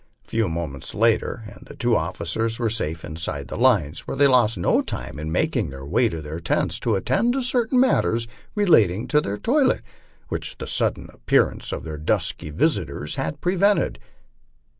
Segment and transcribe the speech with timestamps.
[0.25, 4.25] A few moments later and the two officers were safe inside the lines, where they
[4.25, 7.79] lost no time in making their way to their tents to at tend to certain
[7.79, 9.83] matters relating to their toilet
[10.29, 13.99] which the sudden appearance of their dusky visitors had prevented.